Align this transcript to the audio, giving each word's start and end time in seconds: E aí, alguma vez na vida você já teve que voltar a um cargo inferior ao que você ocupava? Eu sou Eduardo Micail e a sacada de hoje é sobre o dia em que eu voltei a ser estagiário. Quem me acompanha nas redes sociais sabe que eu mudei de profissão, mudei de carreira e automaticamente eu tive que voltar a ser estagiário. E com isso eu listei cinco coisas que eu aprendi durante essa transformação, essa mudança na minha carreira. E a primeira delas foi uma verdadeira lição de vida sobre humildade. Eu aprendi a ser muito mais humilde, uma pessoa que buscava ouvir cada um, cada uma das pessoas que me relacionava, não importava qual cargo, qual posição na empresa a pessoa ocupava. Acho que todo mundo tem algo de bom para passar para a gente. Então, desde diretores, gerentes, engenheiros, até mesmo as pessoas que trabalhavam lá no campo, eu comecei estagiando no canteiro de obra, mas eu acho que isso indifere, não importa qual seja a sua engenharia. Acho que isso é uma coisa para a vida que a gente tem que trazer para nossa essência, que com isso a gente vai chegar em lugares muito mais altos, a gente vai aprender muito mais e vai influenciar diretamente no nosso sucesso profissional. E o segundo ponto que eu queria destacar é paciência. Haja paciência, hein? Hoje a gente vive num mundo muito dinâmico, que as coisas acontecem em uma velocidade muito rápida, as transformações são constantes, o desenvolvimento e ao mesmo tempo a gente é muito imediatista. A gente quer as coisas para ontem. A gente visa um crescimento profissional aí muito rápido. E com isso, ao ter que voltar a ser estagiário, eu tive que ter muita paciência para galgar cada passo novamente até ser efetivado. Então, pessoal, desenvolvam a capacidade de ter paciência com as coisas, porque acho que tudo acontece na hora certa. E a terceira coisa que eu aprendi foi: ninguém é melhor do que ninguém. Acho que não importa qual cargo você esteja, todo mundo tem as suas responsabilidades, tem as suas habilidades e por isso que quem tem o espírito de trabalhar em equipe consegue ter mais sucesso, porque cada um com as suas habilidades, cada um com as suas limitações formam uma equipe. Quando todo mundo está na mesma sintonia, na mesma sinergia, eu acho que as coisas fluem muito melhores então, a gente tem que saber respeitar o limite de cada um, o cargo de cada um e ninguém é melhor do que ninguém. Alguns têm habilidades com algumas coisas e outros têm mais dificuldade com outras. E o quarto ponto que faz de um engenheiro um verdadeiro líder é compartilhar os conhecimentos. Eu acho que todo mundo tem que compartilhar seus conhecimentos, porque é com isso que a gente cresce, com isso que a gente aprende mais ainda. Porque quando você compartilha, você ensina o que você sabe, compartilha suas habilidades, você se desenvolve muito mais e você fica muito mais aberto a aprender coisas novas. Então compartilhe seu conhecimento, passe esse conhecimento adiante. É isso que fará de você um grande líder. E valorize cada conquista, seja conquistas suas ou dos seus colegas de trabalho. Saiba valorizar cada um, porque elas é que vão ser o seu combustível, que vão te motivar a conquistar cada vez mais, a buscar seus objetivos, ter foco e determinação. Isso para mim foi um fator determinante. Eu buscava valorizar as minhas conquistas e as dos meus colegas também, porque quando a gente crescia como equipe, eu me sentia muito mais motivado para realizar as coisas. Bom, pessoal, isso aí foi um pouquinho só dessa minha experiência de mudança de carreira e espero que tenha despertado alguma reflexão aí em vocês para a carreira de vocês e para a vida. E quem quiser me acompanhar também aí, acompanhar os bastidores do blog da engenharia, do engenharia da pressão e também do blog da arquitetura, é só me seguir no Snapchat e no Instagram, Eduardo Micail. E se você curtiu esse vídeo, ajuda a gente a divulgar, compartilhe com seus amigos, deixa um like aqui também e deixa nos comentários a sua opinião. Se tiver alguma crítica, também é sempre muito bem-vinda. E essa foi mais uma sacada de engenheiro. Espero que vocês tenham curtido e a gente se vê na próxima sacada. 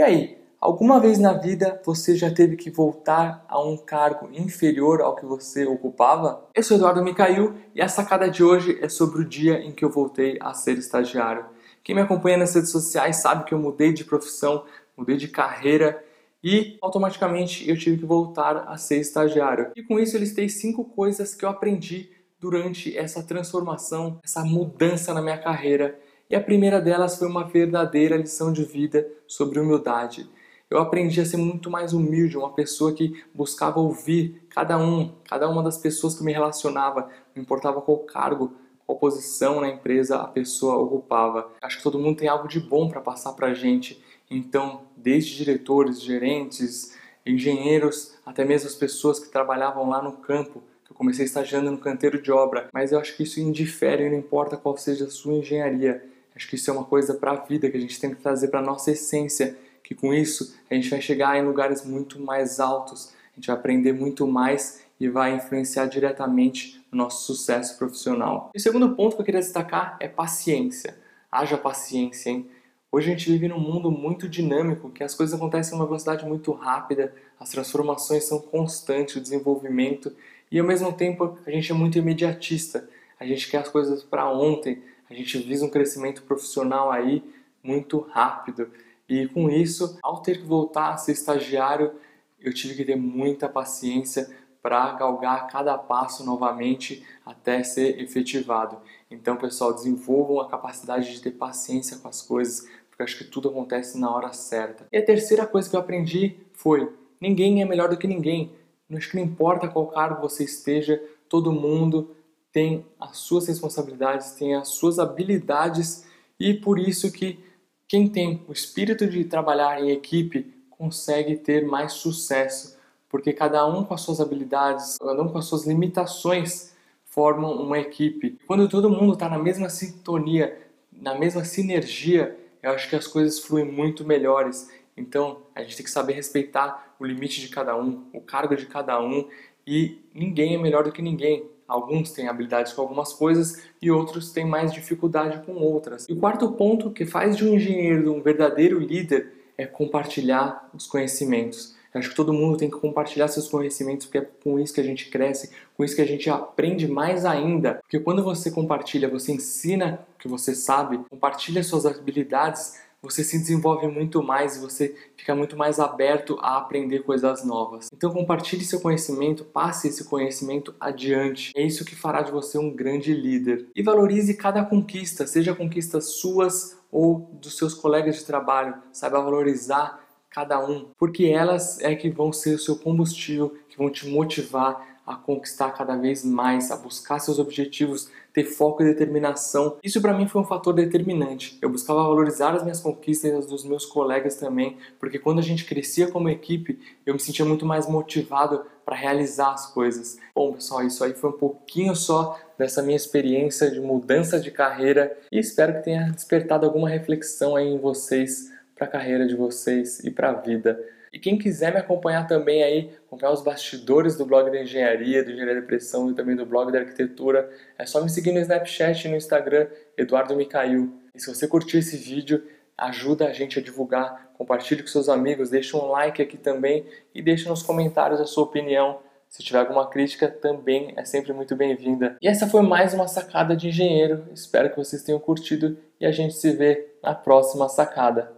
E 0.00 0.02
aí, 0.02 0.38
alguma 0.58 0.98
vez 0.98 1.18
na 1.18 1.34
vida 1.34 1.78
você 1.84 2.16
já 2.16 2.30
teve 2.30 2.56
que 2.56 2.70
voltar 2.70 3.44
a 3.46 3.62
um 3.62 3.76
cargo 3.76 4.30
inferior 4.32 5.02
ao 5.02 5.14
que 5.14 5.26
você 5.26 5.66
ocupava? 5.66 6.48
Eu 6.54 6.62
sou 6.62 6.78
Eduardo 6.78 7.04
Micail 7.04 7.54
e 7.74 7.82
a 7.82 7.86
sacada 7.86 8.30
de 8.30 8.42
hoje 8.42 8.78
é 8.80 8.88
sobre 8.88 9.20
o 9.20 9.28
dia 9.28 9.60
em 9.60 9.72
que 9.72 9.84
eu 9.84 9.90
voltei 9.90 10.38
a 10.40 10.54
ser 10.54 10.78
estagiário. 10.78 11.44
Quem 11.84 11.94
me 11.94 12.00
acompanha 12.00 12.38
nas 12.38 12.54
redes 12.54 12.70
sociais 12.70 13.16
sabe 13.16 13.44
que 13.44 13.52
eu 13.52 13.58
mudei 13.58 13.92
de 13.92 14.06
profissão, 14.06 14.64
mudei 14.96 15.18
de 15.18 15.28
carreira 15.28 16.02
e 16.42 16.78
automaticamente 16.80 17.68
eu 17.68 17.76
tive 17.76 17.98
que 17.98 18.06
voltar 18.06 18.64
a 18.68 18.78
ser 18.78 19.00
estagiário. 19.00 19.70
E 19.76 19.82
com 19.82 20.00
isso 20.00 20.16
eu 20.16 20.20
listei 20.20 20.48
cinco 20.48 20.82
coisas 20.82 21.34
que 21.34 21.44
eu 21.44 21.50
aprendi 21.50 22.08
durante 22.40 22.96
essa 22.96 23.22
transformação, 23.22 24.18
essa 24.24 24.42
mudança 24.42 25.12
na 25.12 25.20
minha 25.20 25.36
carreira. 25.36 26.00
E 26.30 26.36
a 26.36 26.40
primeira 26.40 26.80
delas 26.80 27.18
foi 27.18 27.26
uma 27.26 27.42
verdadeira 27.42 28.16
lição 28.16 28.52
de 28.52 28.62
vida 28.62 29.04
sobre 29.26 29.58
humildade. 29.58 30.30
Eu 30.70 30.78
aprendi 30.78 31.20
a 31.20 31.24
ser 31.24 31.38
muito 31.38 31.68
mais 31.68 31.92
humilde, 31.92 32.38
uma 32.38 32.54
pessoa 32.54 32.92
que 32.92 33.20
buscava 33.34 33.80
ouvir 33.80 34.40
cada 34.48 34.78
um, 34.78 35.12
cada 35.28 35.50
uma 35.50 35.60
das 35.60 35.76
pessoas 35.76 36.14
que 36.14 36.22
me 36.22 36.32
relacionava, 36.32 37.08
não 37.34 37.42
importava 37.42 37.82
qual 37.82 37.98
cargo, 37.98 38.52
qual 38.86 38.96
posição 38.96 39.60
na 39.60 39.70
empresa 39.70 40.18
a 40.18 40.28
pessoa 40.28 40.76
ocupava. 40.76 41.50
Acho 41.60 41.78
que 41.78 41.82
todo 41.82 41.98
mundo 41.98 42.18
tem 42.18 42.28
algo 42.28 42.46
de 42.46 42.60
bom 42.60 42.88
para 42.88 43.00
passar 43.00 43.32
para 43.32 43.48
a 43.48 43.54
gente. 43.54 44.00
Então, 44.30 44.82
desde 44.96 45.36
diretores, 45.36 46.00
gerentes, 46.00 46.96
engenheiros, 47.26 48.14
até 48.24 48.44
mesmo 48.44 48.68
as 48.68 48.76
pessoas 48.76 49.18
que 49.18 49.32
trabalhavam 49.32 49.88
lá 49.88 50.00
no 50.00 50.12
campo, 50.12 50.62
eu 50.88 50.94
comecei 50.94 51.24
estagiando 51.24 51.72
no 51.72 51.78
canteiro 51.78 52.22
de 52.22 52.30
obra, 52.30 52.68
mas 52.72 52.92
eu 52.92 53.00
acho 53.00 53.16
que 53.16 53.24
isso 53.24 53.40
indifere, 53.40 54.08
não 54.08 54.16
importa 54.16 54.56
qual 54.56 54.76
seja 54.76 55.06
a 55.06 55.10
sua 55.10 55.34
engenharia. 55.34 56.08
Acho 56.40 56.48
que 56.48 56.54
isso 56.54 56.70
é 56.70 56.72
uma 56.72 56.84
coisa 56.84 57.12
para 57.12 57.32
a 57.32 57.36
vida 57.36 57.68
que 57.68 57.76
a 57.76 57.80
gente 57.80 58.00
tem 58.00 58.14
que 58.14 58.16
trazer 58.16 58.48
para 58.48 58.62
nossa 58.62 58.90
essência, 58.90 59.58
que 59.84 59.94
com 59.94 60.14
isso 60.14 60.56
a 60.70 60.74
gente 60.74 60.88
vai 60.88 60.98
chegar 60.98 61.36
em 61.36 61.44
lugares 61.44 61.84
muito 61.84 62.18
mais 62.18 62.58
altos, 62.58 63.12
a 63.30 63.36
gente 63.36 63.48
vai 63.48 63.56
aprender 63.56 63.92
muito 63.92 64.26
mais 64.26 64.82
e 64.98 65.06
vai 65.06 65.34
influenciar 65.34 65.84
diretamente 65.84 66.82
no 66.90 66.96
nosso 66.96 67.26
sucesso 67.26 67.76
profissional. 67.76 68.50
E 68.54 68.58
o 68.58 68.60
segundo 68.60 68.96
ponto 68.96 69.16
que 69.16 69.20
eu 69.20 69.26
queria 69.26 69.40
destacar 69.40 69.98
é 70.00 70.08
paciência. 70.08 70.96
Haja 71.30 71.58
paciência, 71.58 72.30
hein? 72.30 72.48
Hoje 72.90 73.08
a 73.08 73.10
gente 73.10 73.30
vive 73.30 73.46
num 73.46 73.60
mundo 73.60 73.90
muito 73.90 74.26
dinâmico, 74.26 74.88
que 74.88 75.04
as 75.04 75.14
coisas 75.14 75.36
acontecem 75.36 75.74
em 75.74 75.76
uma 75.76 75.84
velocidade 75.84 76.24
muito 76.24 76.52
rápida, 76.52 77.14
as 77.38 77.50
transformações 77.50 78.24
são 78.24 78.40
constantes, 78.40 79.14
o 79.14 79.20
desenvolvimento 79.20 80.10
e 80.50 80.58
ao 80.58 80.66
mesmo 80.66 80.90
tempo 80.90 81.38
a 81.46 81.50
gente 81.50 81.70
é 81.70 81.74
muito 81.74 81.98
imediatista. 81.98 82.88
A 83.18 83.26
gente 83.26 83.50
quer 83.50 83.58
as 83.58 83.68
coisas 83.68 84.02
para 84.02 84.26
ontem. 84.32 84.82
A 85.10 85.14
gente 85.14 85.38
visa 85.38 85.66
um 85.66 85.70
crescimento 85.70 86.22
profissional 86.22 86.90
aí 86.90 87.22
muito 87.62 87.98
rápido. 87.98 88.70
E 89.08 89.26
com 89.26 89.50
isso, 89.50 89.98
ao 90.02 90.22
ter 90.22 90.38
que 90.38 90.46
voltar 90.46 90.94
a 90.94 90.96
ser 90.96 91.12
estagiário, 91.12 91.92
eu 92.40 92.54
tive 92.54 92.76
que 92.76 92.84
ter 92.84 92.96
muita 92.96 93.48
paciência 93.48 94.30
para 94.62 94.92
galgar 94.92 95.48
cada 95.48 95.76
passo 95.76 96.24
novamente 96.24 97.04
até 97.26 97.62
ser 97.64 98.00
efetivado. 98.00 98.78
Então, 99.10 99.36
pessoal, 99.36 99.74
desenvolvam 99.74 100.40
a 100.40 100.48
capacidade 100.48 101.12
de 101.12 101.20
ter 101.20 101.32
paciência 101.32 101.96
com 101.98 102.06
as 102.06 102.22
coisas, 102.22 102.68
porque 102.88 103.02
acho 103.02 103.18
que 103.18 103.24
tudo 103.24 103.48
acontece 103.48 103.98
na 103.98 104.14
hora 104.14 104.32
certa. 104.32 104.86
E 104.92 104.96
a 104.96 105.04
terceira 105.04 105.44
coisa 105.44 105.68
que 105.68 105.74
eu 105.74 105.80
aprendi 105.80 106.36
foi: 106.52 106.92
ninguém 107.20 107.62
é 107.62 107.64
melhor 107.64 107.88
do 107.88 107.96
que 107.96 108.06
ninguém. 108.06 108.52
Acho 108.94 109.10
que 109.10 109.16
não 109.16 109.24
importa 109.24 109.68
qual 109.68 109.86
cargo 109.88 110.20
você 110.20 110.44
esteja, 110.44 111.02
todo 111.28 111.52
mundo 111.52 112.14
tem 112.52 112.84
as 112.98 113.18
suas 113.18 113.46
responsabilidades, 113.46 114.32
tem 114.32 114.54
as 114.54 114.68
suas 114.68 114.98
habilidades 114.98 116.04
e 116.38 116.54
por 116.54 116.78
isso 116.78 117.12
que 117.12 117.38
quem 117.86 118.08
tem 118.08 118.42
o 118.48 118.52
espírito 118.52 119.06
de 119.06 119.24
trabalhar 119.24 119.82
em 119.82 119.90
equipe 119.90 120.52
consegue 120.70 121.36
ter 121.36 121.66
mais 121.66 121.92
sucesso, 121.92 122.78
porque 123.08 123.32
cada 123.32 123.66
um 123.66 123.84
com 123.84 123.94
as 123.94 124.00
suas 124.00 124.20
habilidades, 124.20 124.96
cada 124.98 125.22
um 125.22 125.28
com 125.28 125.38
as 125.38 125.44
suas 125.44 125.66
limitações 125.66 126.72
formam 127.04 127.60
uma 127.60 127.78
equipe. 127.78 128.38
Quando 128.46 128.68
todo 128.68 128.88
mundo 128.88 129.14
está 129.14 129.28
na 129.28 129.38
mesma 129.38 129.68
sintonia, 129.68 130.56
na 130.92 131.18
mesma 131.18 131.44
sinergia, 131.44 132.38
eu 132.62 132.72
acho 132.72 132.88
que 132.88 132.96
as 132.96 133.06
coisas 133.06 133.40
fluem 133.40 133.64
muito 133.64 134.04
melhores 134.04 134.68
então, 135.00 135.42
a 135.54 135.62
gente 135.62 135.76
tem 135.76 135.84
que 135.84 135.90
saber 135.90 136.12
respeitar 136.12 136.94
o 136.98 137.06
limite 137.06 137.40
de 137.40 137.48
cada 137.48 137.74
um, 137.76 138.04
o 138.12 138.20
cargo 138.20 138.54
de 138.54 138.66
cada 138.66 139.00
um 139.00 139.28
e 139.66 139.98
ninguém 140.14 140.54
é 140.54 140.58
melhor 140.58 140.84
do 140.84 140.92
que 140.92 141.00
ninguém. 141.00 141.48
Alguns 141.70 142.10
têm 142.10 142.26
habilidades 142.26 142.72
com 142.72 142.82
algumas 142.82 143.12
coisas 143.12 143.62
e 143.80 143.90
outros 143.90 144.32
têm 144.32 144.44
mais 144.44 144.72
dificuldade 144.72 145.40
com 145.46 145.52
outras. 145.52 146.08
E 146.08 146.12
o 146.12 146.16
quarto 146.16 146.50
ponto 146.52 146.90
que 146.90 147.06
faz 147.06 147.36
de 147.36 147.44
um 147.44 147.54
engenheiro 147.54 148.12
um 148.12 148.20
verdadeiro 148.20 148.80
líder 148.80 149.32
é 149.56 149.64
compartilhar 149.66 150.68
os 150.74 150.86
conhecimentos. 150.86 151.76
Eu 151.94 151.98
acho 152.00 152.10
que 152.10 152.16
todo 152.16 152.32
mundo 152.32 152.56
tem 152.56 152.70
que 152.70 152.78
compartilhar 152.78 153.28
seus 153.28 153.48
conhecimentos, 153.48 154.06
porque 154.06 154.18
é 154.18 154.28
com 154.42 154.58
isso 154.58 154.74
que 154.74 154.80
a 154.80 154.84
gente 154.84 155.10
cresce, 155.10 155.50
com 155.76 155.84
isso 155.84 155.94
que 155.94 156.02
a 156.02 156.06
gente 156.06 156.28
aprende 156.28 156.88
mais 156.88 157.24
ainda. 157.24 157.74
Porque 157.82 157.98
quando 157.98 158.22
você 158.22 158.50
compartilha, 158.50 159.08
você 159.08 159.32
ensina 159.32 160.00
o 160.16 160.18
que 160.18 160.28
você 160.28 160.54
sabe, 160.54 160.98
compartilha 161.10 161.62
suas 161.62 161.86
habilidades, 161.86 162.80
você 163.02 163.24
se 163.24 163.38
desenvolve 163.38 163.86
muito 163.86 164.22
mais 164.22 164.56
e 164.56 164.60
você 164.60 164.94
fica 165.16 165.34
muito 165.34 165.56
mais 165.56 165.80
aberto 165.80 166.36
a 166.40 166.58
aprender 166.58 167.00
coisas 167.00 167.44
novas. 167.44 167.88
Então 167.92 168.12
compartilhe 168.12 168.64
seu 168.64 168.80
conhecimento, 168.80 169.44
passe 169.44 169.88
esse 169.88 170.04
conhecimento 170.04 170.74
adiante. 170.78 171.52
É 171.56 171.62
isso 171.62 171.84
que 171.84 171.96
fará 171.96 172.22
de 172.22 172.30
você 172.30 172.58
um 172.58 172.70
grande 172.70 173.14
líder. 173.14 173.68
E 173.74 173.82
valorize 173.82 174.34
cada 174.34 174.64
conquista, 174.64 175.26
seja 175.26 175.54
conquistas 175.54 176.16
suas 176.16 176.78
ou 176.92 177.30
dos 177.40 177.56
seus 177.56 177.72
colegas 177.72 178.16
de 178.16 178.24
trabalho. 178.24 178.74
Saiba 178.92 179.22
valorizar 179.22 180.00
cada 180.28 180.64
um, 180.64 180.90
porque 180.96 181.26
elas 181.26 181.80
é 181.80 181.94
que 181.94 182.08
vão 182.08 182.32
ser 182.32 182.54
o 182.54 182.58
seu 182.58 182.76
combustível, 182.76 183.56
que 183.68 183.76
vão 183.76 183.90
te 183.90 184.08
motivar 184.08 184.99
a 185.10 185.16
conquistar 185.16 185.72
cada 185.72 185.96
vez 185.96 186.24
mais, 186.24 186.70
a 186.70 186.76
buscar 186.76 187.18
seus 187.18 187.40
objetivos, 187.40 188.08
ter 188.32 188.44
foco 188.44 188.80
e 188.82 188.86
determinação. 188.86 189.76
Isso 189.82 190.00
para 190.00 190.14
mim 190.14 190.28
foi 190.28 190.40
um 190.40 190.44
fator 190.44 190.72
determinante. 190.72 191.58
Eu 191.60 191.68
buscava 191.68 192.00
valorizar 192.02 192.54
as 192.54 192.62
minhas 192.62 192.80
conquistas 192.80 193.32
e 193.32 193.34
as 193.34 193.46
dos 193.46 193.64
meus 193.64 193.84
colegas 193.84 194.36
também, 194.36 194.76
porque 195.00 195.18
quando 195.18 195.40
a 195.40 195.42
gente 195.42 195.64
crescia 195.64 196.08
como 196.08 196.28
equipe, 196.28 196.78
eu 197.04 197.14
me 197.14 197.18
sentia 197.20 197.44
muito 197.44 197.66
mais 197.66 197.88
motivado 197.88 198.64
para 198.84 198.94
realizar 198.94 199.52
as 199.52 199.66
coisas. 199.72 200.16
Bom, 200.32 200.52
pessoal, 200.52 200.84
isso 200.84 201.02
aí 201.02 201.12
foi 201.12 201.30
um 201.30 201.38
pouquinho 201.38 201.96
só 201.96 202.38
dessa 202.56 202.80
minha 202.80 202.96
experiência 202.96 203.68
de 203.68 203.80
mudança 203.80 204.38
de 204.38 204.52
carreira 204.52 205.16
e 205.32 205.40
espero 205.40 205.74
que 205.74 205.84
tenha 205.84 206.10
despertado 206.10 206.64
alguma 206.64 206.88
reflexão 206.88 207.56
aí 207.56 207.66
em 207.66 207.78
vocês 207.78 208.52
para 208.76 208.86
a 208.86 208.90
carreira 208.90 209.26
de 209.26 209.34
vocês 209.34 209.98
e 210.04 210.10
para 210.10 210.30
a 210.30 210.34
vida. 210.34 210.80
E 211.12 211.18
quem 211.18 211.36
quiser 211.36 211.72
me 211.72 211.78
acompanhar 211.80 212.26
também 212.26 212.62
aí, 212.62 212.92
acompanhar 213.06 213.32
os 213.32 213.42
bastidores 213.42 214.16
do 214.16 214.24
blog 214.24 214.48
da 214.48 214.62
engenharia, 214.62 215.24
do 215.24 215.32
engenharia 215.32 215.60
da 215.60 215.66
pressão 215.66 216.08
e 216.10 216.14
também 216.14 216.36
do 216.36 216.46
blog 216.46 216.70
da 216.70 216.78
arquitetura, 216.78 217.50
é 217.76 217.84
só 217.84 218.00
me 218.02 218.08
seguir 218.08 218.30
no 218.30 218.38
Snapchat 218.38 219.06
e 219.06 219.10
no 219.10 219.16
Instagram, 219.16 219.66
Eduardo 219.98 220.36
Micail. 220.36 220.92
E 221.12 221.20
se 221.20 221.26
você 221.26 221.48
curtiu 221.48 221.80
esse 221.80 221.96
vídeo, 221.96 222.46
ajuda 222.78 223.26
a 223.26 223.32
gente 223.32 223.58
a 223.58 223.62
divulgar, 223.62 224.30
compartilhe 224.34 224.82
com 224.82 224.88
seus 224.88 225.08
amigos, 225.08 225.50
deixa 225.50 225.76
um 225.76 225.88
like 225.90 226.22
aqui 226.22 226.38
também 226.38 226.86
e 227.12 227.20
deixa 227.20 227.48
nos 227.48 227.62
comentários 227.62 228.20
a 228.20 228.24
sua 228.24 228.44
opinião. 228.44 229.00
Se 229.28 229.42
tiver 229.42 229.58
alguma 229.58 229.88
crítica, 229.88 230.28
também 230.28 230.92
é 230.96 231.04
sempre 231.04 231.32
muito 231.32 231.54
bem-vinda. 231.54 232.16
E 232.22 232.28
essa 232.28 232.48
foi 232.48 232.62
mais 232.62 232.94
uma 232.94 233.06
sacada 233.06 233.56
de 233.56 233.68
engenheiro. 233.68 234.24
Espero 234.32 234.70
que 234.70 234.76
vocês 234.76 235.02
tenham 235.02 235.20
curtido 235.20 235.76
e 236.00 236.06
a 236.06 236.10
gente 236.10 236.34
se 236.34 236.52
vê 236.52 236.88
na 237.02 237.14
próxima 237.14 237.68
sacada. 237.68 238.32